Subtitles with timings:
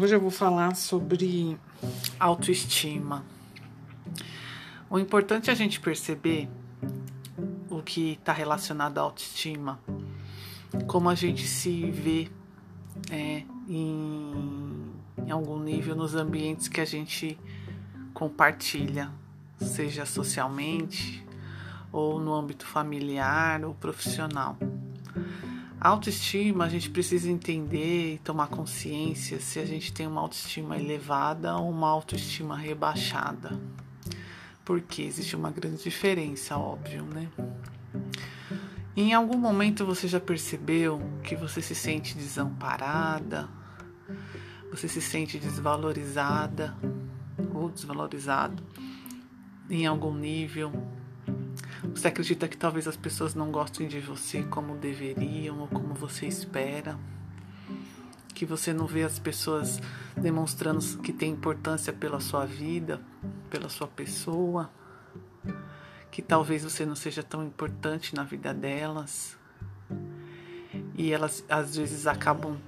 [0.00, 1.58] Hoje eu vou falar sobre
[2.20, 3.24] autoestima.
[4.88, 6.48] O importante é a gente perceber
[7.68, 9.80] o que está relacionado à autoestima,
[10.86, 12.30] como a gente se vê
[13.10, 14.92] é, em,
[15.26, 17.36] em algum nível nos ambientes que a gente
[18.14, 19.10] compartilha,
[19.60, 21.26] seja socialmente,
[21.90, 24.56] ou no âmbito familiar ou profissional.
[25.80, 31.56] Autoestima, a gente precisa entender e tomar consciência se a gente tem uma autoestima elevada
[31.56, 33.60] ou uma autoestima rebaixada.
[34.64, 37.28] Porque existe uma grande diferença, óbvio, né?
[38.96, 43.48] Em algum momento você já percebeu que você se sente desamparada,
[44.72, 46.76] você se sente desvalorizada
[47.54, 48.60] ou desvalorizado
[49.70, 50.72] em algum nível,
[51.82, 56.26] você acredita que talvez as pessoas não gostem de você como deveriam ou como você
[56.26, 56.98] espera?
[58.34, 59.80] Que você não vê as pessoas
[60.16, 63.00] demonstrando que tem importância pela sua vida,
[63.48, 64.70] pela sua pessoa?
[66.10, 69.36] Que talvez você não seja tão importante na vida delas?
[70.96, 72.58] E elas às vezes acabam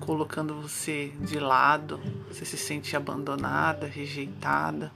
[0.00, 4.90] colocando você de lado, você se sente abandonada, rejeitada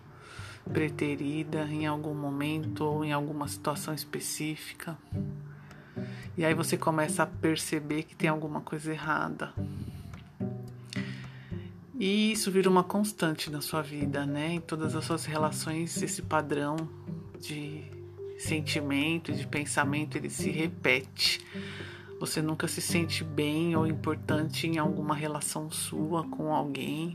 [0.72, 4.96] preterida em algum momento ou em alguma situação específica.
[6.36, 9.52] E aí você começa a perceber que tem alguma coisa errada.
[11.98, 14.52] E isso vira uma constante na sua vida, né?
[14.52, 16.76] Em todas as suas relações, esse padrão
[17.40, 17.82] de
[18.38, 21.44] sentimento, de pensamento, ele se repete.
[22.20, 27.14] Você nunca se sente bem ou importante em alguma relação sua com alguém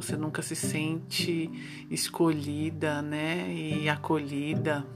[0.00, 1.50] você nunca se sente
[1.90, 3.52] escolhida, né?
[3.52, 4.86] E acolhida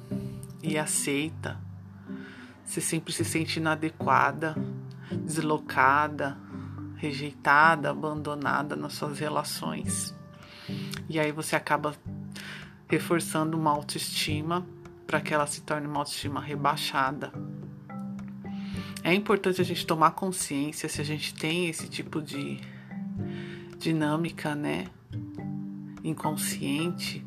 [0.63, 1.61] e aceita.
[2.65, 4.55] Você sempre se sente inadequada,
[5.11, 6.39] deslocada,
[6.99, 10.15] rejeitada, abandonada nas suas relações.
[11.09, 11.97] E aí você acaba
[12.87, 14.65] reforçando uma autoestima
[15.05, 17.33] para que ela se torne uma autoestima rebaixada.
[19.03, 22.61] É importante a gente tomar consciência se a gente tem esse tipo de
[23.83, 24.87] dinâmica, né?
[26.05, 27.25] Inconsciente,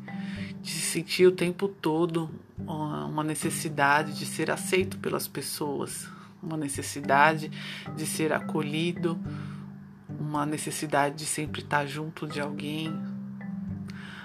[0.62, 2.30] de sentir o tempo todo
[2.66, 6.08] uma necessidade de ser aceito pelas pessoas,
[6.42, 7.50] uma necessidade
[7.94, 9.18] de ser acolhido,
[10.08, 12.92] uma necessidade de sempre estar junto de alguém.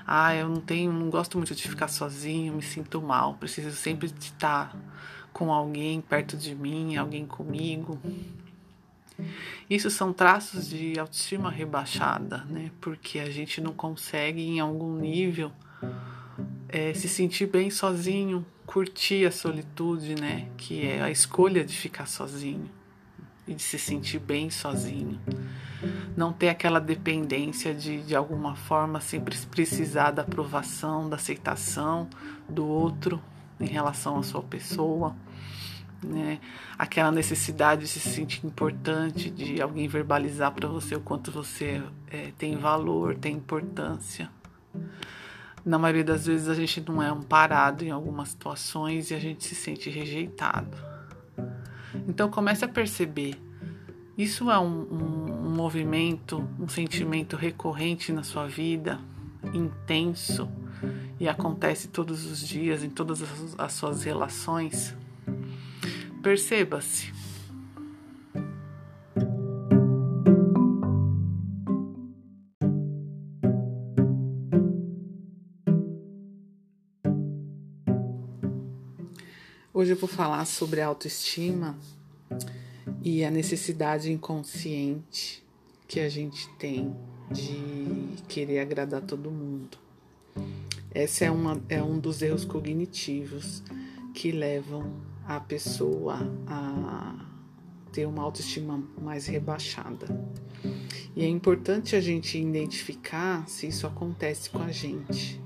[0.08, 4.10] Ah, eu não tenho, não gosto muito de ficar sozinho, me sinto mal, preciso sempre
[4.10, 4.76] de estar
[5.32, 8.00] com alguém perto de mim, alguém comigo.
[9.70, 12.72] Isso são traços de autoestima rebaixada, né?
[12.82, 15.52] Porque a gente não consegue, em algum nível,
[16.68, 20.48] é, se sentir bem sozinho, curtir a solitude, né?
[20.58, 22.70] Que é a escolha de ficar sozinho
[23.48, 25.20] e de se sentir bem sozinho.
[26.16, 32.10] Não ter aquela dependência de, de alguma forma, sempre precisar da aprovação, da aceitação
[32.48, 33.22] do outro
[33.60, 35.16] em relação à sua pessoa
[36.04, 36.40] né?
[36.78, 42.32] Aquela necessidade de se sentir importante, de alguém verbalizar para você o quanto você é,
[42.38, 44.30] tem valor, tem importância.
[45.64, 49.44] Na maioria das vezes a gente não é amparado em algumas situações e a gente
[49.44, 50.76] se sente rejeitado.
[52.08, 53.40] Então comece a perceber.
[54.18, 59.00] Isso é um, um, um movimento, um sentimento recorrente na sua vida,
[59.54, 60.50] intenso,
[61.20, 64.96] e acontece todos os dias, em todas as, as suas relações.
[66.22, 67.12] Perceba-se.
[79.74, 81.76] Hoje eu vou falar sobre autoestima
[83.04, 85.44] e a necessidade inconsciente
[85.88, 86.96] que a gente tem
[87.32, 89.76] de querer agradar todo mundo.
[90.94, 93.64] Esse é, uma, é um dos erros cognitivos
[94.14, 97.26] que levam a pessoa a
[97.92, 100.08] ter uma autoestima mais rebaixada.
[101.16, 105.42] E é importante a gente identificar se isso acontece com a gente.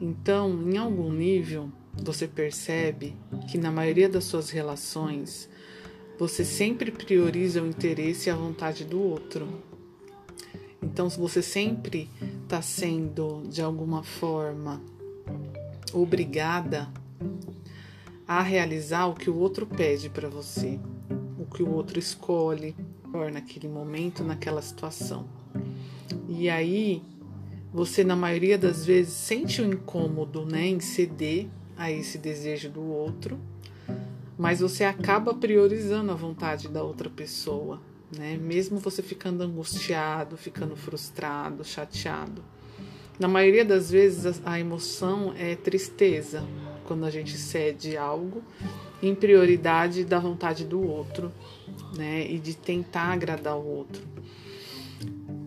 [0.00, 3.16] Então, em algum nível, você percebe
[3.48, 5.48] que na maioria das suas relações
[6.18, 9.48] você sempre prioriza o interesse e a vontade do outro.
[10.82, 12.10] Então, você sempre
[12.42, 14.82] está sendo de alguma forma
[15.92, 16.88] obrigada
[18.30, 20.78] a realizar o que o outro pede para você,
[21.36, 22.76] o que o outro escolhe
[23.32, 25.28] naquele momento, naquela situação.
[26.28, 27.02] E aí,
[27.72, 32.70] você na maioria das vezes sente o um incômodo, né, em ceder a esse desejo
[32.70, 33.36] do outro,
[34.38, 37.80] mas você acaba priorizando a vontade da outra pessoa
[38.16, 38.36] né?
[38.36, 42.42] Mesmo você ficando angustiado, ficando frustrado, chateado.
[43.18, 46.42] Na maioria das vezes a emoção é tristeza,
[46.90, 48.42] quando a gente cede algo
[49.00, 51.32] em prioridade da vontade do outro,
[51.96, 52.28] né?
[52.28, 54.02] E de tentar agradar o outro.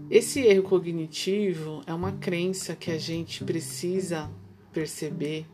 [0.09, 4.31] Esse erro cognitivo é uma crença que a gente precisa
[4.71, 5.45] perceber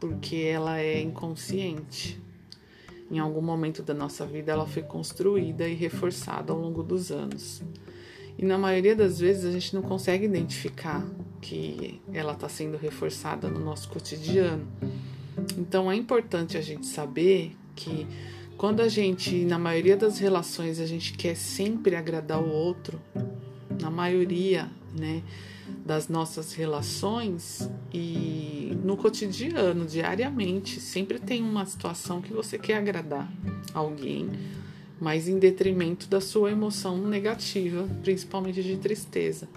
[0.00, 2.20] porque ela é inconsciente.
[3.08, 7.62] Em algum momento da nossa vida ela foi construída e reforçada ao longo dos anos.
[8.36, 11.06] E na maioria das vezes a gente não consegue identificar
[11.46, 14.66] que ela está sendo reforçada no nosso cotidiano.
[15.56, 18.04] Então é importante a gente saber que
[18.56, 23.00] quando a gente, na maioria das relações, a gente quer sempre agradar o outro,
[23.80, 25.22] na maioria, né,
[25.84, 33.30] das nossas relações e no cotidiano, diariamente, sempre tem uma situação que você quer agradar
[33.72, 34.30] alguém
[35.00, 39.48] mas em detrimento da sua emoção negativa, principalmente de tristeza.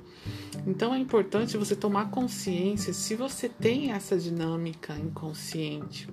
[0.67, 6.09] Então é importante você tomar consciência se você tem essa dinâmica inconsciente.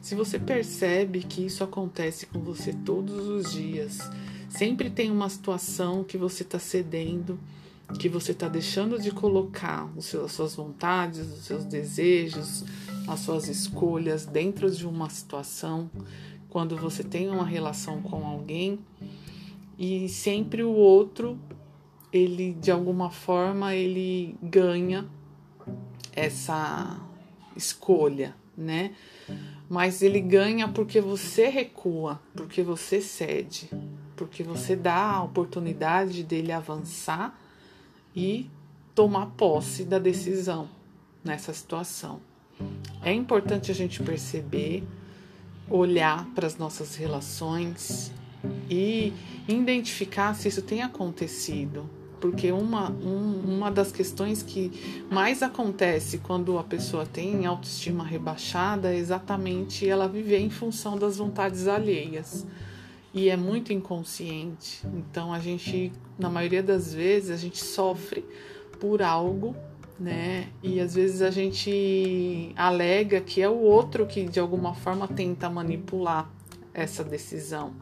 [0.00, 3.98] Se você percebe que isso acontece com você todos os dias,
[4.48, 7.38] sempre tem uma situação que você está cedendo,
[7.98, 12.64] que você está deixando de colocar seus, as suas vontades, os seus desejos,
[13.06, 15.90] as suas escolhas dentro de uma situação
[16.58, 18.80] quando você tem uma relação com alguém
[19.78, 21.38] e sempre o outro
[22.12, 25.08] ele de alguma forma ele ganha
[26.12, 26.98] essa
[27.54, 28.90] escolha, né?
[29.68, 33.70] Mas ele ganha porque você recua, porque você cede,
[34.16, 37.40] porque você dá a oportunidade dele avançar
[38.16, 38.50] e
[38.96, 40.68] tomar posse da decisão
[41.22, 42.20] nessa situação.
[43.00, 44.82] É importante a gente perceber
[45.70, 48.12] olhar para as nossas relações
[48.70, 49.12] e
[49.48, 51.88] identificar se isso tem acontecido.
[52.20, 58.92] Porque uma, um, uma das questões que mais acontece quando a pessoa tem autoestima rebaixada
[58.92, 62.44] é exatamente ela viver em função das vontades alheias.
[63.14, 64.84] E é muito inconsciente.
[64.86, 68.24] Então a gente, na maioria das vezes, a gente sofre
[68.80, 69.54] por algo
[69.98, 70.48] né?
[70.62, 75.50] E às vezes a gente alega que é o outro que de alguma forma tenta
[75.50, 76.30] manipular
[76.72, 77.72] essa decisão.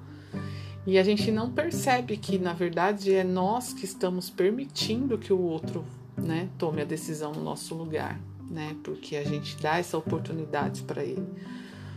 [0.86, 5.40] E a gente não percebe que na verdade é nós que estamos permitindo que o
[5.40, 5.84] outro,
[6.16, 8.76] né, tome a decisão no nosso lugar, né?
[8.84, 11.26] Porque a gente dá essa oportunidade para ele.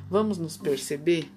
[0.09, 1.31] Vamos nos perceber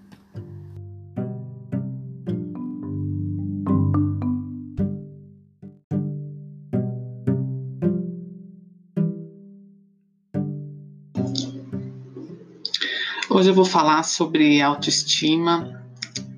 [13.43, 15.85] Hoje eu vou falar sobre autoestima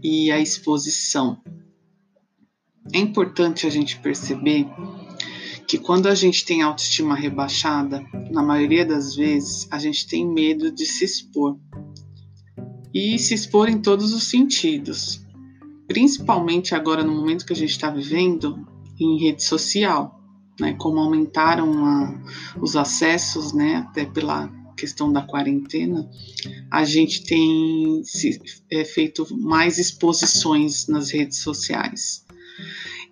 [0.02, 1.38] e a exposição.
[2.94, 4.66] É importante a gente perceber
[5.68, 10.72] que quando a gente tem autoestima rebaixada, na maioria das vezes a gente tem medo
[10.72, 11.58] de se expor.
[12.94, 15.20] E se expor em todos os sentidos,
[15.86, 18.66] principalmente agora no momento que a gente está vivendo
[18.98, 20.18] em rede social,
[20.58, 20.72] né?
[20.78, 22.22] Como aumentaram a,
[22.62, 23.76] os acessos, né?
[23.76, 26.08] Até pela questão da quarentena,
[26.70, 28.40] a gente tem se,
[28.70, 32.24] é, feito mais exposições nas redes sociais.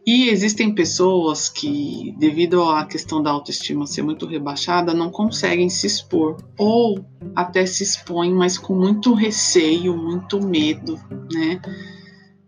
[0.05, 5.87] E existem pessoas que, devido à questão da autoestima ser muito rebaixada, não conseguem se
[5.87, 7.05] expor, ou
[7.37, 10.99] até se expõem, mas com muito receio, muito medo,
[11.33, 11.61] né,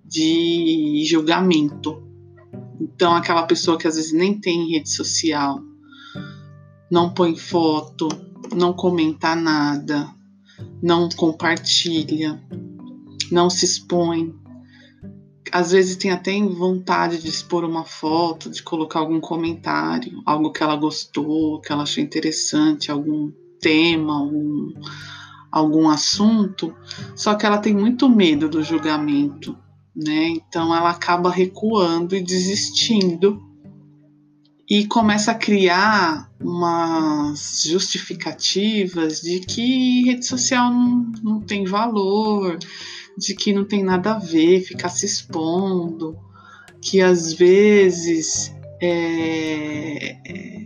[0.05, 2.03] de julgamento.
[2.81, 5.61] Então, aquela pessoa que às vezes nem tem rede social,
[6.91, 8.09] não põe foto,
[8.53, 10.09] não comenta nada,
[10.83, 12.43] não compartilha,
[13.31, 14.35] não se expõe.
[15.53, 20.63] Às vezes tem até vontade de expor uma foto, de colocar algum comentário, algo que
[20.63, 24.73] ela gostou, que ela achou interessante, algum tema, algum,
[25.51, 26.75] algum assunto,
[27.15, 29.57] só que ela tem muito medo do julgamento,
[29.95, 30.29] né?
[30.29, 33.54] Então ela acaba recuando e desistindo
[34.68, 42.59] e começa a criar umas justificativas de que rede social não, não tem valor,
[43.16, 46.18] de que não tem nada a ver ficar se expondo,
[46.80, 50.61] que às vezes é, é,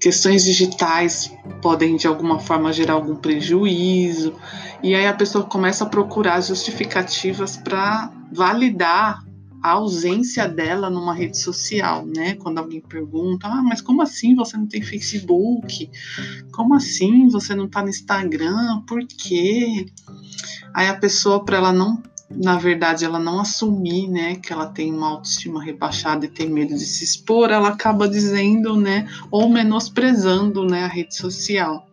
[0.00, 1.32] questões digitais
[1.62, 4.34] podem de alguma forma gerar algum prejuízo,
[4.82, 9.24] e aí a pessoa começa a procurar justificativas para validar
[9.62, 12.34] a ausência dela numa rede social, né?
[12.34, 15.90] Quando alguém pergunta, ah, mas como assim você não tem Facebook?
[16.52, 18.82] Como assim você não tá no Instagram?
[18.86, 19.86] Por quê?
[20.74, 24.94] Aí a pessoa, para ela não na verdade, ela não assumir, né, que ela tem
[24.94, 30.64] uma autoestima rebaixada e tem medo de se expor, ela acaba dizendo, né, ou menosprezando,
[30.64, 31.84] né, a rede social.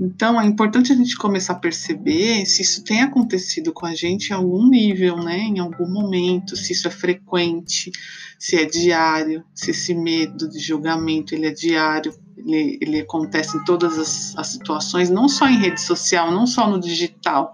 [0.00, 4.30] Então, é importante a gente começar a perceber se isso tem acontecido com a gente
[4.30, 7.90] em algum nível, né, em algum momento, se isso é frequente,
[8.38, 13.64] se é diário, se esse medo de julgamento ele é diário, ele, ele acontece em
[13.64, 17.52] todas as, as, situações, não só em rede social, não só no digital,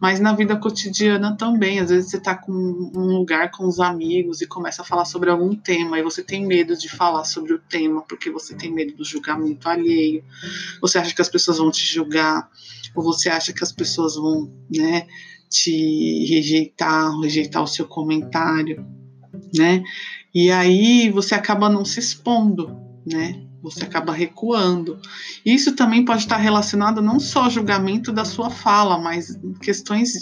[0.00, 1.80] mas na vida cotidiana também.
[1.80, 5.30] Às vezes você está com um lugar com os amigos e começa a falar sobre
[5.30, 8.94] algum tema e você tem medo de falar sobre o tema porque você tem medo
[8.96, 10.24] do julgamento alheio.
[10.80, 12.48] Você acha que as pessoas vão te julgar
[12.94, 15.06] ou você acha que as pessoas vão, né,
[15.48, 18.84] te rejeitar, rejeitar o seu comentário,
[19.54, 19.82] né?
[20.34, 23.45] E aí você acaba não se expondo, né?
[23.70, 24.98] Você acaba recuando.
[25.44, 30.12] Isso também pode estar relacionado não só ao julgamento da sua fala, mas questões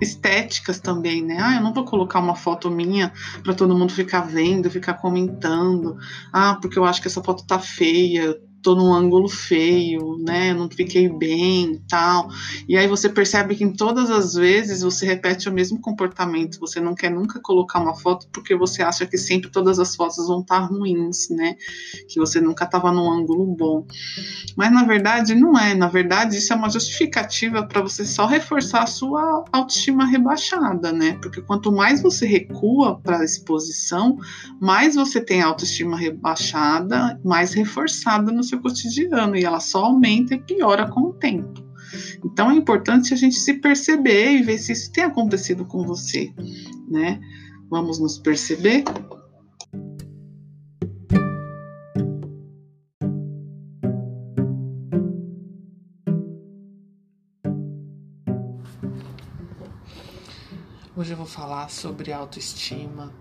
[0.00, 1.38] estéticas também, né?
[1.40, 5.96] Ah, eu não vou colocar uma foto minha para todo mundo ficar vendo, ficar comentando.
[6.32, 10.54] Ah, porque eu acho que essa foto tá feia tô num ângulo feio, né?
[10.54, 12.28] Não fiquei bem, tal.
[12.66, 16.58] E aí você percebe que em todas as vezes você repete o mesmo comportamento.
[16.58, 20.26] Você não quer nunca colocar uma foto porque você acha que sempre todas as fotos
[20.26, 21.56] vão estar tá ruins, né?
[22.08, 23.86] Que você nunca estava num ângulo bom.
[24.56, 25.74] Mas na verdade não é.
[25.74, 31.18] Na verdade isso é uma justificativa para você só reforçar a sua autoestima rebaixada, né?
[31.20, 34.16] Porque quanto mais você recua para a exposição,
[34.58, 40.34] mais você tem autoestima rebaixada, mais reforçada no seu seu cotidiano e ela só aumenta
[40.34, 41.62] e piora com o tempo.
[42.24, 46.32] Então é importante a gente se perceber e ver se isso tem acontecido com você,
[46.88, 47.20] né?
[47.68, 48.84] Vamos nos perceber.
[60.96, 63.12] Hoje eu vou falar sobre autoestima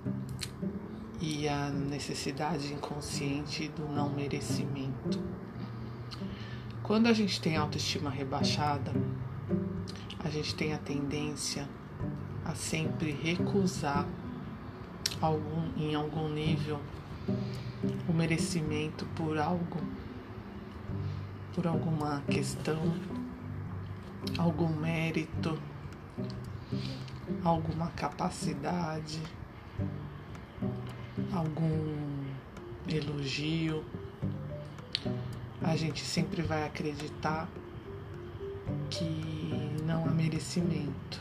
[1.26, 5.24] e a necessidade inconsciente do não merecimento.
[6.84, 8.92] Quando a gente tem autoestima rebaixada,
[10.20, 11.66] a gente tem a tendência
[12.44, 14.06] a sempre recusar
[15.22, 16.82] algum, em algum nível
[18.06, 19.80] o merecimento por algo,
[21.56, 22.94] por alguma questão,
[24.38, 25.58] algum mérito,
[27.46, 29.22] alguma capacidade
[31.34, 32.24] algum
[32.88, 33.84] elogio,
[35.62, 37.50] a gente sempre vai acreditar
[38.90, 41.20] que não há merecimento,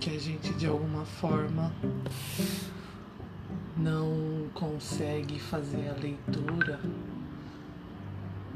[0.00, 1.72] que a gente de alguma forma
[3.76, 6.80] não consegue fazer a leitura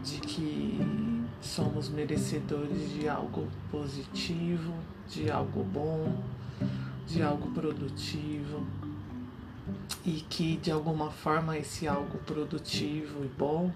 [0.03, 0.81] de que
[1.41, 4.75] somos merecedores de algo positivo,
[5.09, 6.23] de algo bom,
[7.07, 8.67] de algo produtivo
[10.05, 13.73] e que de alguma forma esse algo produtivo e bom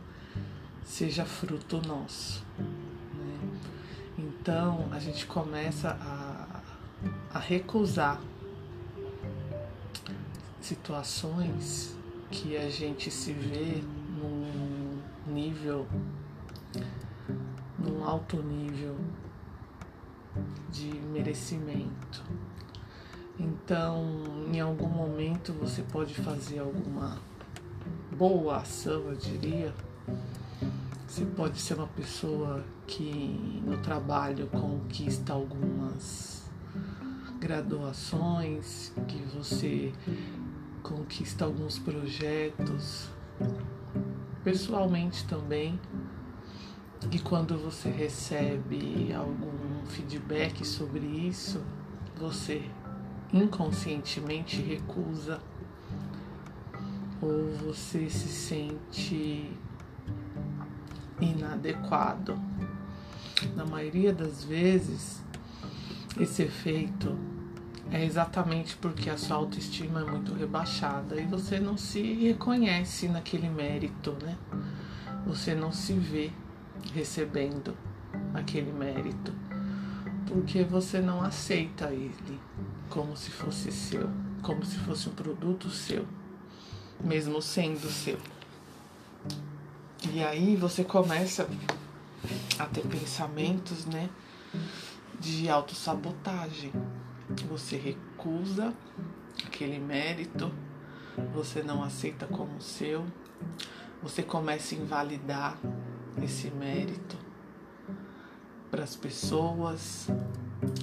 [0.83, 2.45] seja fruto nosso.
[2.59, 3.59] Né?
[4.19, 6.63] Então a gente começa a,
[7.35, 8.21] a recusar
[10.61, 11.97] situações
[12.31, 13.83] que a gente se vê
[14.19, 15.87] num nível,
[17.79, 18.97] num alto nível
[20.71, 22.25] de merecimento.
[23.39, 27.19] Então, em algum momento você pode fazer alguma
[28.17, 29.75] boa ação, eu diria.
[31.09, 36.45] Você pode ser uma pessoa que no trabalho conquista algumas
[37.39, 39.93] graduações, que você
[40.83, 43.09] conquista alguns projetos,
[44.43, 45.79] pessoalmente também.
[47.11, 51.63] E quando você recebe algum feedback sobre isso,
[52.17, 52.71] você
[53.35, 55.41] inconscientemente recusa
[57.21, 59.51] ou você se sente
[61.21, 62.39] inadequado.
[63.57, 65.21] Na maioria das vezes,
[66.19, 67.19] esse efeito
[67.91, 73.49] é exatamente porque a sua autoestima é muito rebaixada e você não se reconhece naquele
[73.49, 74.39] mérito, né?
[75.27, 76.31] Você não se vê
[76.93, 77.77] recebendo
[78.33, 79.33] aquele mérito
[80.27, 82.41] porque você não aceita ele
[82.95, 84.09] como se fosse seu,
[84.41, 86.07] como se fosse um produto seu,
[87.03, 88.17] mesmo sendo seu.
[90.13, 91.49] E aí você começa
[92.57, 94.09] a ter pensamentos, né,
[95.19, 96.71] de autossabotagem.
[97.49, 98.73] Você recusa
[99.45, 100.53] aquele mérito,
[101.35, 103.05] você não aceita como seu,
[104.01, 105.59] você começa a invalidar
[106.23, 107.19] esse mérito
[108.71, 110.07] para as pessoas.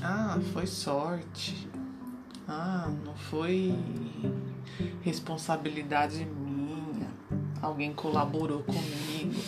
[0.04, 1.71] Ah, foi sorte
[2.54, 3.74] Ah, não foi
[5.02, 7.10] responsabilidade minha.
[7.62, 9.42] Alguém colaborou comigo.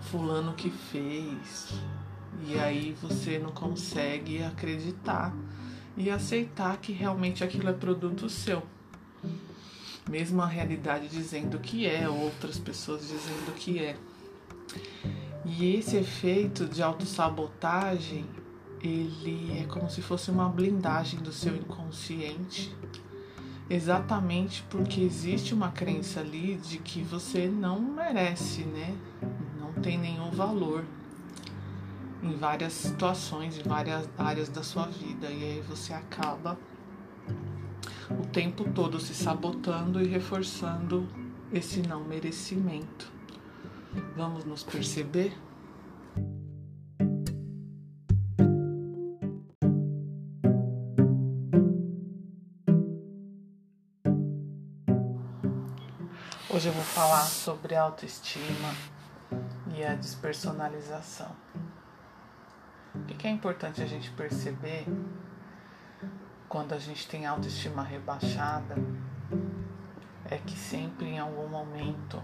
[0.00, 1.74] Fulano que fez.
[2.46, 5.34] E aí você não consegue acreditar
[5.94, 8.62] e aceitar que realmente aquilo é produto seu.
[10.08, 13.94] Mesmo a realidade dizendo que é, outras pessoas dizendo que é.
[15.44, 18.24] E esse efeito de autossabotagem,
[18.82, 22.74] ele é como se fosse uma blindagem do seu inconsciente.
[23.70, 28.96] Exatamente porque existe uma crença ali de que você não merece, né?
[29.60, 30.84] Não tem nenhum valor
[32.22, 35.28] em várias situações, em várias áreas da sua vida.
[35.28, 36.58] E aí você acaba
[38.10, 41.06] o tempo todo se sabotando e reforçando
[41.52, 43.12] esse não merecimento.
[44.16, 45.36] Vamos nos perceber?
[56.58, 58.74] Hoje eu vou falar sobre autoestima
[59.76, 61.30] e a despersonalização.
[62.96, 64.84] O que é importante a gente perceber
[66.48, 68.74] quando a gente tem autoestima rebaixada
[70.24, 72.20] é que sempre em algum momento,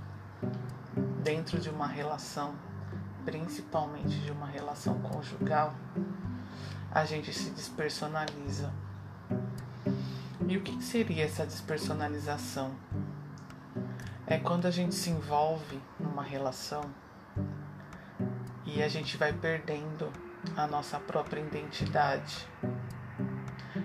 [1.23, 2.57] dentro de uma relação,
[3.25, 5.73] principalmente de uma relação conjugal,
[6.91, 8.75] a gente se despersonaliza.
[10.49, 12.75] E o que seria essa despersonalização?
[14.26, 16.83] É quando a gente se envolve numa relação
[18.64, 20.11] e a gente vai perdendo
[20.57, 22.49] a nossa própria identidade.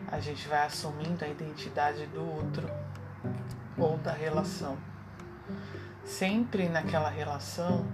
[0.09, 2.69] A gente vai assumindo a identidade do outro
[3.77, 4.77] ou da relação.
[6.05, 7.85] Sempre naquela relação,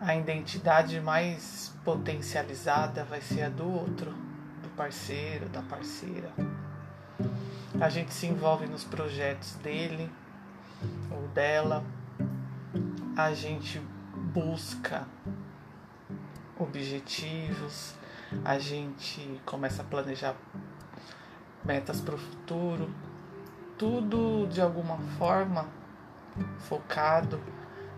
[0.00, 4.12] a identidade mais potencializada vai ser a do outro,
[4.62, 6.32] do parceiro, da parceira.
[7.80, 10.08] A gente se envolve nos projetos dele
[11.14, 11.84] ou dela.
[13.16, 13.78] A gente
[14.14, 15.06] busca
[16.58, 17.94] objetivos,
[18.44, 20.34] a gente começa a planejar
[21.64, 22.90] metas para o futuro,
[23.76, 25.68] tudo de alguma forma
[26.60, 27.40] focado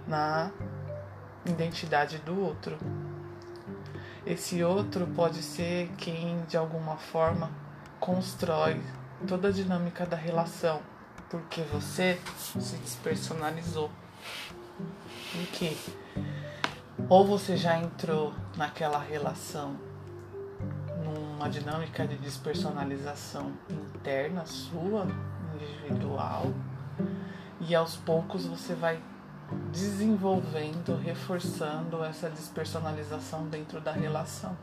[0.07, 0.51] na
[1.47, 2.79] identidade do outro.
[4.27, 7.51] Esse outro pode ser quem de alguma forma
[8.01, 8.81] constrói
[9.27, 10.81] toda a dinâmica da relação,
[11.35, 13.91] porque você se despersonalizou.
[15.35, 15.77] Em que
[17.09, 19.77] ou você já entrou naquela relação
[21.03, 25.09] numa dinâmica de despersonalização interna sua,
[25.55, 26.47] individual,
[27.61, 29.03] e aos poucos você vai
[29.73, 34.57] desenvolvendo, reforçando essa despersonalização dentro da relação,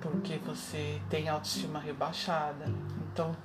[0.00, 2.64] porque você tem autoestima rebaixada.
[3.12, 3.36] Então,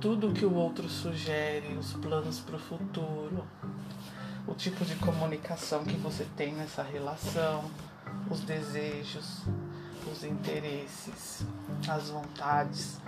[0.00, 3.46] tudo que o outro sugere, os planos para o futuro,
[4.46, 7.70] o tipo de comunicação que você tem nessa relação,
[8.30, 9.42] os desejos,
[10.10, 11.44] os interesses,
[11.86, 12.98] as vontades.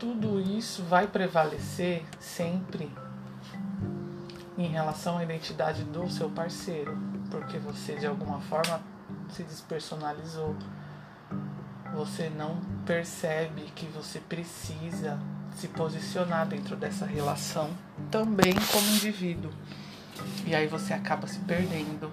[0.00, 2.90] Tudo isso vai prevalecer sempre
[4.58, 6.98] em relação à identidade do seu parceiro,
[7.30, 8.80] porque você de alguma forma
[9.30, 10.56] se despersonalizou.
[11.94, 15.18] Você não percebe que você precisa
[15.56, 17.70] se posicionar dentro dessa relação
[18.10, 19.50] também como indivíduo.
[20.46, 22.12] E aí você acaba se perdendo.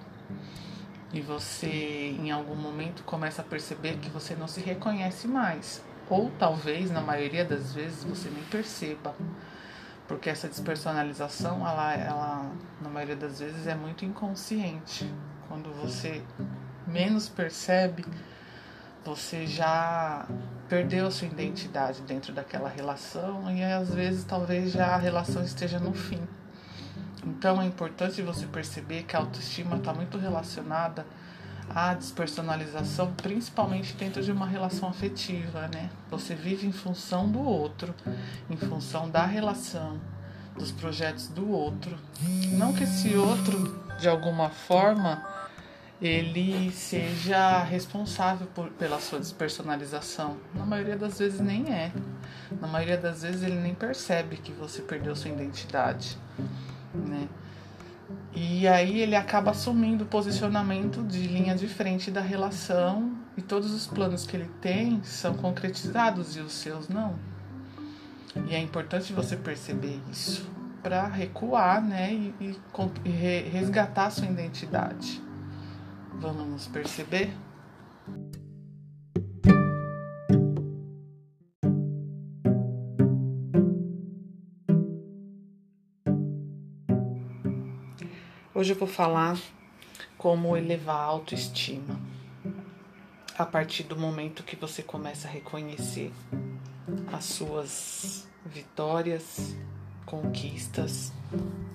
[1.11, 5.83] E você, em algum momento, começa a perceber que você não se reconhece mais.
[6.09, 9.13] Ou talvez, na maioria das vezes, você nem perceba.
[10.07, 12.51] Porque essa despersonalização, ela, ela,
[12.81, 15.13] na maioria das vezes, é muito inconsciente.
[15.47, 16.23] Quando você
[16.87, 18.05] menos percebe,
[19.05, 20.25] você já
[20.69, 25.93] perdeu sua identidade dentro daquela relação e às vezes talvez já a relação esteja no
[25.93, 26.19] fim.
[27.25, 31.05] Então é importante você perceber que a autoestima está muito relacionada
[31.69, 35.89] à despersonalização, principalmente dentro de uma relação afetiva, né?
[36.09, 37.93] Você vive em função do outro,
[38.49, 39.99] em função da relação,
[40.57, 41.97] dos projetos do outro.
[42.51, 45.32] Não que esse outro, de alguma forma,
[46.01, 50.37] ele seja responsável por, pela sua despersonalização.
[50.53, 51.91] Na maioria das vezes nem é.
[52.59, 56.17] Na maioria das vezes ele nem percebe que você perdeu sua identidade
[56.93, 57.27] né?
[58.35, 63.71] E aí ele acaba assumindo o posicionamento de linha de frente da relação e todos
[63.71, 67.15] os planos que ele tem são concretizados e os seus não.
[68.47, 70.49] E é importante você perceber isso
[70.81, 72.59] para recuar, né, e, e,
[73.05, 75.21] e resgatar sua identidade.
[76.19, 77.33] Vamos nos perceber?
[88.55, 89.37] Hoje eu vou falar
[90.17, 91.99] como elevar a autoestima
[93.37, 96.13] a partir do momento que você começa a reconhecer
[97.11, 99.55] as suas vitórias,
[100.05, 101.11] conquistas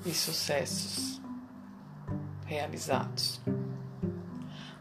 [0.06, 1.20] e sucessos
[2.46, 3.40] realizados.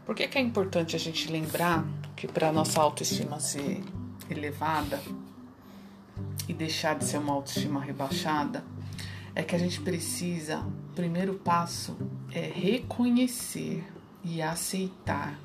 [0.08, 3.84] Por que, que é importante a gente lembrar que para nossa autoestima ser
[4.30, 5.02] elevada
[6.48, 8.64] e deixar de ser uma autoestima rebaixada,
[9.34, 11.94] é que a gente precisa, o primeiro passo
[12.32, 13.84] é reconhecer
[14.24, 15.38] e aceitar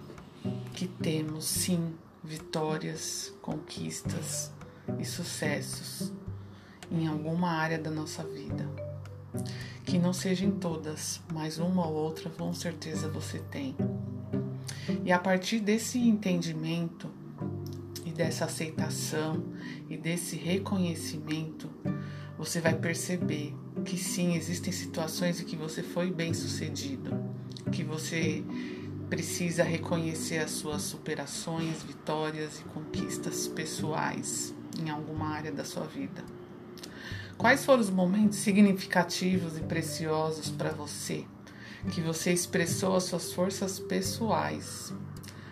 [0.73, 4.49] que temos sim vitórias, conquistas
[4.97, 6.13] e sucessos
[6.89, 8.65] em alguma área da nossa vida.
[9.84, 13.76] Que não sejam todas, mas uma ou outra com certeza você tem.
[15.06, 17.10] E a partir desse entendimento
[18.06, 19.43] e dessa aceitação
[19.89, 21.69] e desse reconhecimento,
[22.38, 27.12] você vai perceber que sim, existem situações em que você foi bem sucedido,
[27.71, 28.43] que você
[29.10, 36.23] precisa reconhecer as suas superações, vitórias e conquistas pessoais em alguma área da sua vida.
[37.38, 41.26] Quais foram os momentos significativos e preciosos para você
[41.91, 44.93] que você expressou as suas forças pessoais,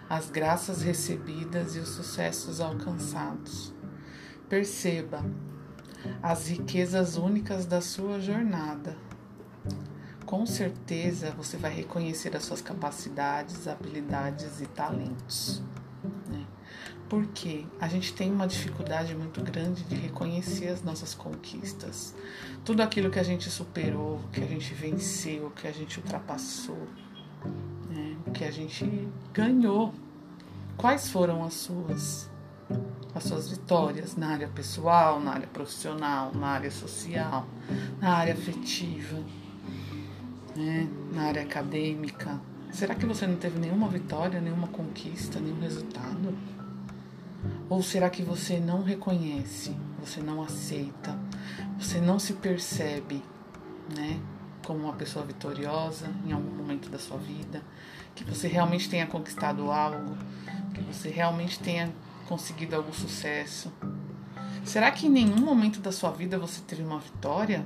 [0.10, 3.74] as graças recebidas e os sucessos alcançados?
[4.48, 5.24] Perceba
[6.22, 8.98] as riquezas únicas da sua jornada.
[10.26, 15.62] Com certeza você vai reconhecer as suas capacidades, habilidades e talentos.
[16.28, 16.40] Né?
[17.12, 22.15] Porque a gente tem uma dificuldade muito grande de reconhecer as nossas conquistas.
[22.63, 26.88] Tudo aquilo que a gente superou, que a gente venceu, que a gente ultrapassou,
[27.89, 28.15] né?
[28.34, 29.93] que a gente ganhou.
[30.78, 32.30] Quais foram as suas?
[33.13, 37.45] as suas vitórias na área pessoal, na área profissional, na área social,
[38.00, 39.19] na área afetiva,
[40.56, 40.88] né?
[41.12, 42.39] na área acadêmica.
[42.71, 46.61] Será que você não teve nenhuma vitória, nenhuma conquista, nenhum resultado?
[47.72, 51.18] Ou será que você não reconhece, você não aceita,
[51.80, 53.24] você não se percebe,
[53.96, 54.20] né,
[54.68, 57.64] como uma pessoa vitoriosa em algum momento da sua vida,
[58.14, 60.18] que você realmente tenha conquistado algo,
[60.74, 61.90] que você realmente tenha
[62.28, 63.72] conseguido algum sucesso?
[64.66, 67.66] Será que em nenhum momento da sua vida você teve uma vitória?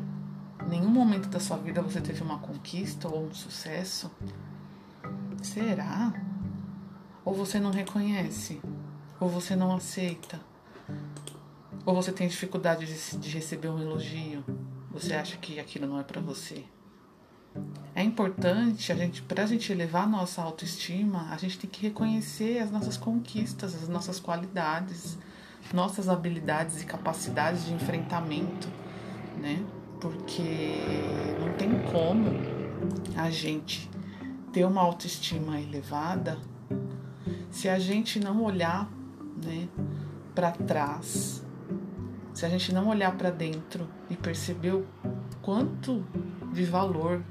[0.68, 4.12] Em nenhum momento da sua vida você teve uma conquista ou um sucesso?
[5.41, 6.13] Será?
[7.26, 8.62] Ou você não reconhece?
[9.19, 10.39] Ou você não aceita?
[11.86, 14.43] Ou você tem dificuldade de, de receber um elogio?
[14.91, 16.63] Você acha que aquilo não é para você?
[17.93, 21.82] É importante a gente, para a gente elevar a nossa autoestima, a gente tem que
[21.82, 25.17] reconhecer as nossas conquistas, as nossas qualidades,
[25.73, 28.67] nossas habilidades e capacidades de enfrentamento,
[29.41, 29.63] né?
[30.01, 30.75] Porque
[31.39, 32.30] não tem como
[33.15, 33.89] a gente
[34.51, 36.38] ter uma autoestima elevada
[37.49, 38.89] se a gente não olhar,
[39.45, 39.69] né,
[40.34, 41.45] para trás,
[42.34, 44.86] se a gente não olhar para dentro e perceber o
[45.41, 46.05] quanto
[46.51, 47.23] de valor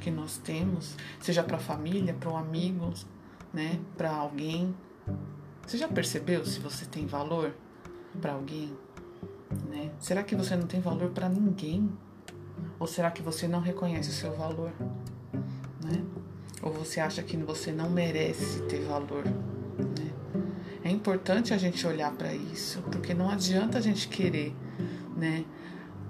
[0.00, 2.92] que nós temos, seja para a família, para um amigo,
[3.52, 4.74] né, para alguém.
[5.66, 7.54] Você já percebeu se você tem valor
[8.20, 8.76] para alguém?
[9.68, 9.90] Né?
[10.00, 11.90] Será que você não tem valor para ninguém?
[12.78, 14.72] Ou será que você não reconhece o seu valor?
[15.84, 16.04] Né?
[16.62, 19.24] Ou você acha que você não merece ter valor?
[20.92, 24.54] Importante a gente olhar para isso, porque não adianta a gente querer,
[25.16, 25.42] né?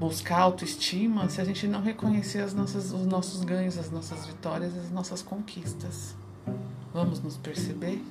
[0.00, 4.76] buscar autoestima se a gente não reconhecer as nossas, os nossos ganhos, as nossas vitórias,
[4.76, 6.16] as nossas conquistas.
[6.92, 8.02] Vamos nos perceber?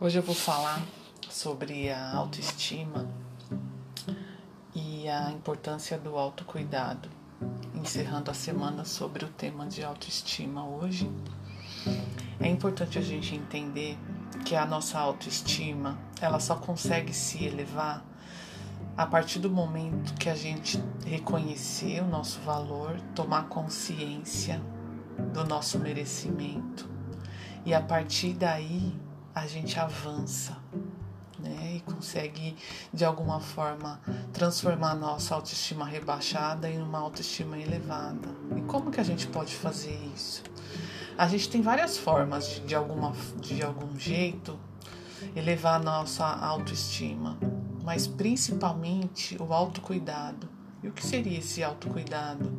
[0.00, 0.86] Hoje eu vou falar
[1.28, 3.27] sobre a autoestima
[5.10, 7.08] a importância do autocuidado
[7.74, 11.10] encerrando a semana sobre o tema de autoestima hoje.
[12.40, 13.96] É importante a gente entender
[14.44, 18.04] que a nossa autoestima, ela só consegue se elevar
[18.96, 24.60] a partir do momento que a gente reconhecer o nosso valor, tomar consciência
[25.32, 26.88] do nosso merecimento
[27.64, 28.94] e a partir daí
[29.34, 30.56] a gente avança
[31.38, 31.76] né?
[31.76, 32.56] E consegue
[32.92, 34.00] de alguma forma
[34.32, 38.28] transformar nossa autoestima rebaixada em uma autoestima elevada.
[38.56, 40.42] E como que a gente pode fazer isso?
[41.16, 44.58] A gente tem várias formas de, de, alguma, de algum jeito
[45.34, 47.38] elevar a nossa autoestima,
[47.82, 50.48] mas principalmente o autocuidado.
[50.82, 52.52] E o que seria esse autocuidado?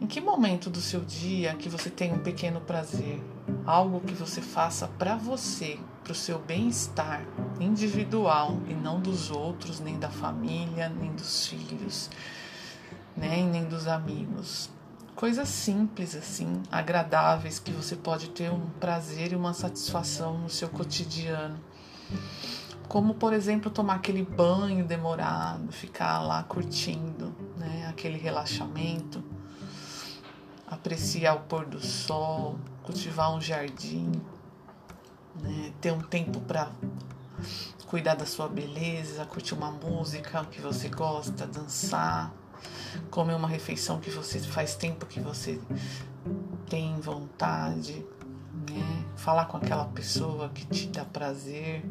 [0.00, 3.20] Em que momento do seu dia que você tem um pequeno prazer,
[3.66, 7.24] algo que você faça para você, para o seu bem-estar
[7.60, 12.10] individual e não dos outros, nem da família, nem dos filhos,
[13.16, 14.68] né, nem dos amigos.
[15.14, 20.68] Coisas simples assim, agradáveis que você pode ter um prazer e uma satisfação no seu
[20.68, 21.60] cotidiano.
[22.88, 29.22] Como, por exemplo, tomar aquele banho demorado, ficar lá curtindo, né, aquele relaxamento,
[30.66, 34.10] apreciar o pôr do sol, cultivar um jardim,
[35.40, 35.72] né?
[35.80, 36.70] ter um tempo para
[37.86, 42.32] cuidar da sua beleza, curtir uma música que você gosta, dançar,
[43.10, 45.60] comer uma refeição que você faz tempo que você
[46.68, 48.06] tem vontade,
[48.70, 49.04] né?
[49.16, 51.84] falar com aquela pessoa que te dá prazer,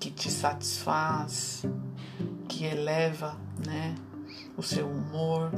[0.00, 1.64] que te satisfaz,
[2.48, 3.94] que eleva né?
[4.56, 5.50] o seu humor.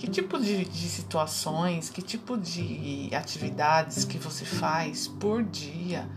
[0.00, 6.08] Que tipo de, de situações, que tipo de atividades que você faz por dia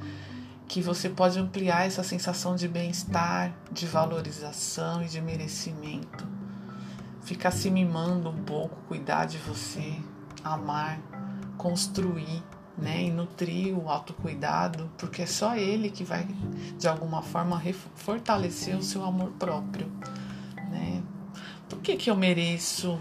[0.69, 6.26] que você pode ampliar essa sensação de bem-estar, de valorização e de merecimento.
[7.22, 10.00] Ficar se mimando um pouco, cuidar de você,
[10.43, 11.00] amar,
[11.58, 12.41] construir,
[12.78, 16.26] né, e nutrir o autocuidado, porque é só ele que vai
[16.80, 17.62] de alguma forma
[17.93, 19.91] fortalecer o seu amor próprio,
[20.72, 21.04] né?
[21.69, 22.98] Por que que eu mereço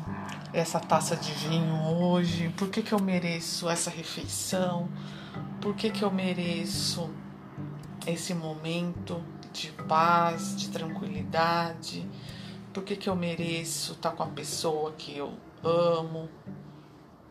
[0.53, 2.51] essa taça de vinho hoje?
[2.51, 4.89] Por que, que eu mereço essa refeição?
[5.61, 7.11] Por que, que eu mereço
[8.07, 12.07] esse momento de paz, de tranquilidade?
[12.73, 15.33] Por que, que eu mereço estar com a pessoa que eu
[15.65, 16.29] amo?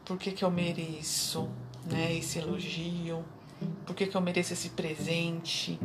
[0.03, 1.47] Por que, que eu mereço
[1.86, 3.23] né, esse elogio?
[3.86, 5.79] Por que, que eu mereço esse presente?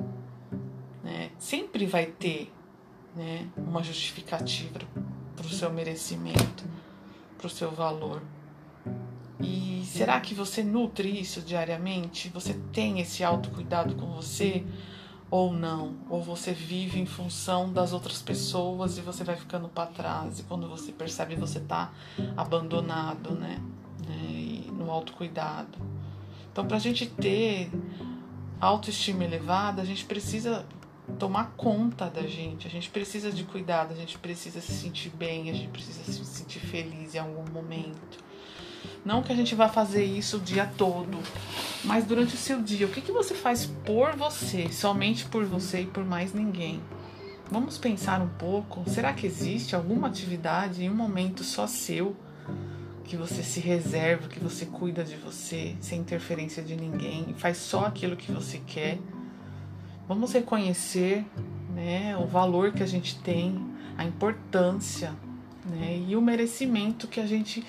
[1.04, 1.30] Né?
[1.38, 2.50] Sempre vai ter
[3.14, 4.80] né, uma justificativa
[5.36, 6.75] para o seu merecimento
[7.36, 8.22] para o seu valor.
[9.40, 12.28] E será que você nutre isso diariamente?
[12.30, 14.64] Você tem esse autocuidado com você
[15.30, 15.94] ou não?
[16.08, 20.42] Ou você vive em função das outras pessoas e você vai ficando para trás e
[20.44, 21.92] quando você percebe você está
[22.36, 23.60] abandonado, né?
[24.06, 24.62] né?
[24.86, 25.78] no autocuidado.
[26.52, 27.70] Então, para a gente ter
[28.60, 30.64] autoestima elevada, a gente precisa
[31.18, 32.66] tomar conta da gente.
[32.66, 36.24] A gente precisa de cuidado, a gente precisa se sentir bem, a gente precisa se
[36.24, 38.24] sentir feliz em algum momento.
[39.04, 41.18] Não que a gente vá fazer isso o dia todo,
[41.84, 45.82] mas durante o seu dia, o que, que você faz por você, somente por você
[45.82, 46.80] e por mais ninguém?
[47.50, 48.82] Vamos pensar um pouco.
[48.90, 52.16] Será que existe alguma atividade em um momento só seu
[53.04, 57.84] que você se reserva, que você cuida de você, sem interferência de ninguém, faz só
[57.84, 58.98] aquilo que você quer?
[60.08, 61.26] Vamos reconhecer
[61.74, 63.60] né, o valor que a gente tem,
[63.98, 65.12] a importância
[65.64, 67.66] né, e o merecimento que a gente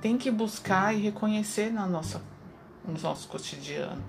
[0.00, 2.20] tem que buscar e reconhecer na nossa,
[2.84, 4.02] no nosso cotidiano.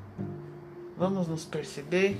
[0.98, 2.18] Vamos nos perceber?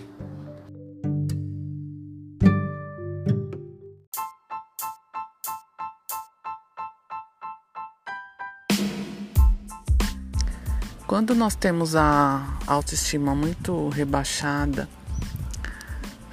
[11.08, 14.88] Quando nós temos a autoestima muito rebaixada,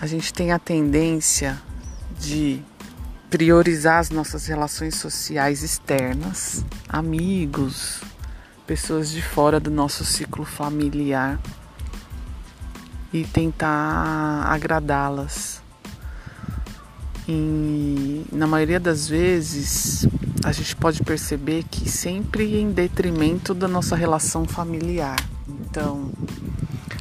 [0.05, 1.59] a gente tem a tendência
[2.21, 2.61] de
[3.31, 8.03] priorizar as nossas relações sociais externas, amigos,
[8.67, 11.41] pessoas de fora do nosso ciclo familiar
[13.15, 15.63] e tentar agradá-las.
[17.27, 20.07] E na maioria das vezes
[20.45, 25.17] a gente pode perceber que sempre em detrimento da nossa relação familiar.
[25.49, 26.13] Então,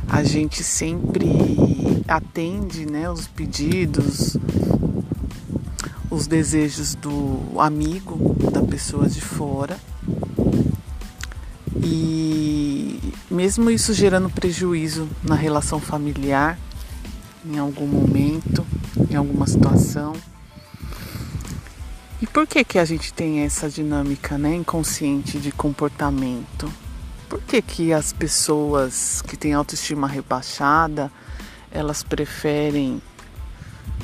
[0.07, 1.72] a gente sempre
[2.07, 4.37] atende né, os pedidos,
[6.09, 9.77] os desejos do amigo, da pessoa de fora.
[11.81, 16.57] E mesmo isso gerando prejuízo na relação familiar,
[17.45, 18.65] em algum momento,
[19.09, 20.13] em alguma situação.
[22.21, 26.71] E por que que a gente tem essa dinâmica, né, inconsciente de comportamento?
[27.27, 31.11] Por que, que as pessoas que têm autoestima rebaixada,
[31.73, 33.01] elas preferem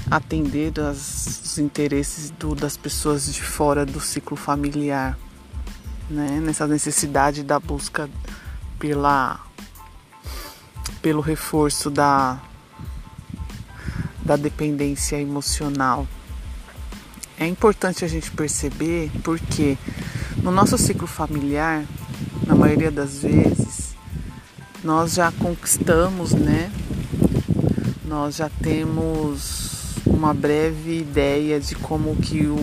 [0.10, 5.18] atender os interesses do, das pessoas de fora do ciclo familiar,
[6.10, 6.40] né?
[6.42, 8.10] Nessa necessidade da busca
[8.78, 9.40] pela
[11.02, 12.40] pelo reforço da
[14.26, 16.08] da dependência emocional.
[17.40, 19.78] É importante a gente perceber porque
[20.44, 21.86] no nosso ciclo familiar
[22.50, 23.96] na maioria das vezes,
[24.84, 26.72] nós já conquistamos, né?
[28.10, 32.56] Nós já temos uma breve ideia de como que o,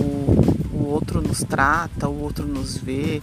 [0.73, 3.23] o outro nos trata, o outro nos vê,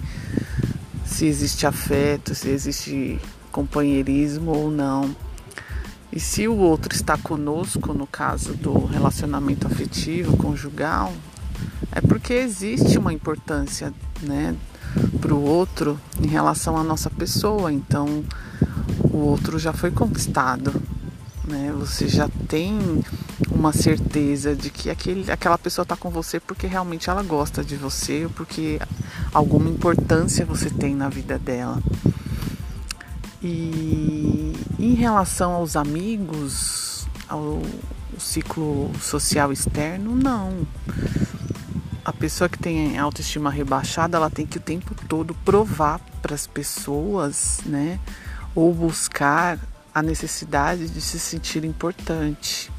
[1.06, 3.20] se existe afeto, se existe
[3.52, 5.14] companheirismo ou não.
[6.14, 11.12] E se o outro está conosco, no caso do relacionamento afetivo, conjugal,
[11.92, 14.56] é porque existe uma importância, né,
[15.20, 17.70] para o outro em relação à nossa pessoa.
[17.70, 18.24] Então,
[19.12, 20.82] o outro já foi conquistado,
[21.54, 21.72] né?
[21.78, 23.04] Você já tem
[23.52, 27.76] uma certeza de que aquele, aquela pessoa está com você porque realmente ela gosta de
[27.76, 28.80] você ou porque
[29.32, 31.82] alguma importância você tem na vida dela.
[33.42, 37.62] E em relação aos amigos, ao
[38.18, 40.66] ciclo social externo, não.
[42.04, 46.48] A pessoa que tem autoestima rebaixada, ela tem que o tempo todo provar para as
[46.48, 48.00] pessoas, né?
[48.56, 49.58] Ou buscar
[49.94, 52.72] a necessidade de se sentir importante.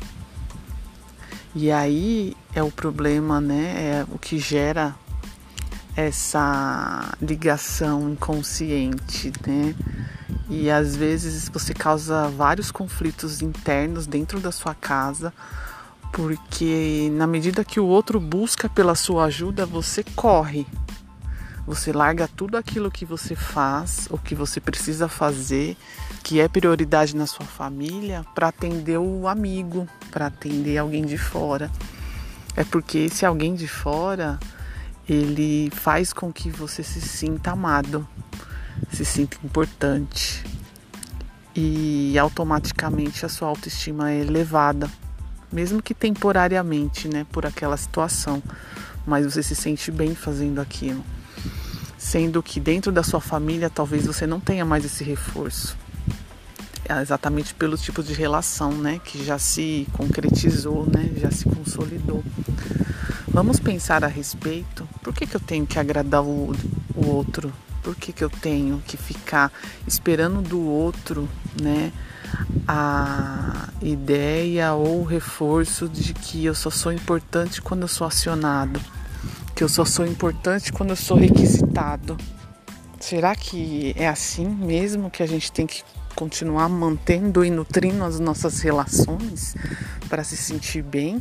[1.54, 4.00] E aí é o problema, né?
[4.00, 4.94] É o que gera
[5.96, 9.74] essa ligação inconsciente, né?
[10.50, 15.32] E às vezes você causa vários conflitos internos dentro da sua casa,
[16.12, 20.66] porque na medida que o outro busca pela sua ajuda, você corre.
[21.66, 25.76] Você larga tudo aquilo que você faz, ou que você precisa fazer,
[26.24, 31.70] que é prioridade na sua família, para atender o amigo, para atender alguém de fora.
[32.56, 34.40] É porque esse alguém de fora,
[35.08, 38.08] ele faz com que você se sinta amado
[38.92, 40.44] se sinta importante
[41.54, 44.90] e automaticamente a sua autoestima é elevada,
[45.52, 48.42] mesmo que temporariamente, né, por aquela situação,
[49.06, 51.04] mas você se sente bem fazendo aquilo.
[51.96, 55.76] Sendo que dentro da sua família talvez você não tenha mais esse reforço.
[56.86, 62.22] É exatamente pelo tipo de relação, né, que já se concretizou, né, já se consolidou.
[63.28, 64.86] Vamos pensar a respeito.
[65.02, 66.54] Por que, que eu tenho que agradar o,
[66.94, 67.52] o outro?
[67.82, 69.52] Por que, que eu tenho que ficar
[69.86, 71.28] esperando do outro,
[71.60, 71.92] né?
[72.66, 78.80] A ideia ou o reforço de que eu só sou importante quando eu sou acionado,
[79.54, 82.16] que eu só sou importante quando eu sou requisitado.
[83.00, 85.82] Será que é assim mesmo que a gente tem que
[86.14, 89.54] continuar mantendo e nutrindo as nossas relações
[90.08, 91.20] para se sentir bem?